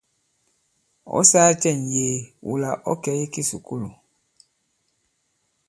Ɔ̌ 1.17 1.21
sāā 1.29 1.49
cɛ 1.61 1.71
ŋ̀yee 1.87 2.17
wula 2.47 2.69
ɔ̌ 2.91 2.93
kɛ̀ 3.03 3.15
i 3.23 3.25
kisùkulù? 3.33 3.89